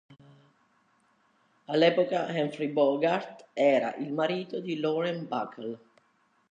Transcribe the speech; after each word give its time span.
All'epoca 1.67 2.25
Humphrey 2.27 2.69
Bogart 2.69 3.45
era 3.53 3.93
il 3.97 4.11
marito 4.13 4.59
di 4.59 4.79
Lauren 4.79 5.27
Bacall. 5.27 5.79